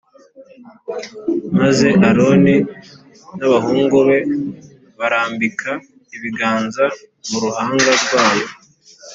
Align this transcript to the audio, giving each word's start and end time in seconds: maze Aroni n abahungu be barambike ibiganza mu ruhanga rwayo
maze 1.59 1.87
Aroni 2.09 2.55
n 3.37 3.39
abahungu 3.47 3.97
be 4.07 4.19
barambike 4.99 5.71
ibiganza 6.15 6.83
mu 7.29 7.37
ruhanga 7.43 7.89
rwayo 8.03 8.47